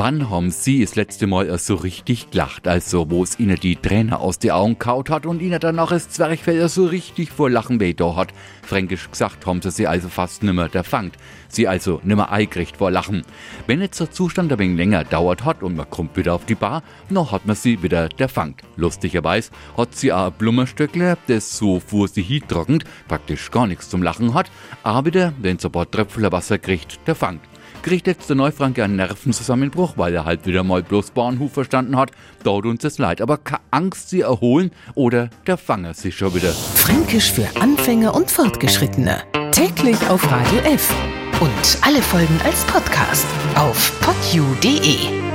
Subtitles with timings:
[0.00, 4.20] Wann haben Sie das letzte Mal so richtig gelacht, also wo es Ihnen die Träne
[4.20, 7.94] aus den Augen kaut hat und Ihnen danach das Zwerchfell so richtig vor Lachen weh
[7.94, 8.28] da hat?
[8.62, 11.16] Fränkisch gesagt haben Sie sie also fast nimmer der Fangt.
[11.48, 13.24] Sie also nimmer eingericht vor Lachen.
[13.66, 16.54] Wenn jetzt der Zustand ein wenig länger dauert hat und man kommt wieder auf die
[16.54, 18.62] Bar, noch hat man sie wieder der Fangt.
[18.76, 24.04] Lustigerweise hat sie auch ein Blumenstückle, das so vor sie hintrockend praktisch gar nichts zum
[24.04, 24.48] Lachen hat,
[24.84, 27.40] aber wieder, wenn so ein paar Tröpfler Wasser kriegt, der Fangt
[27.88, 32.10] kriegt jetzt der Neufranke einen Nervenzusammenbruch, weil er halt wieder mal bloß Bahnhof verstanden hat.
[32.44, 36.52] Dort uns das leid, aber keine Angst, sie erholen oder der Fanger sich schon wieder.
[36.52, 39.22] Fränkisch für Anfänger und Fortgeschrittene.
[39.52, 40.94] Täglich auf Radio F.
[41.40, 45.27] Und alle Folgen als Podcast auf podu.de.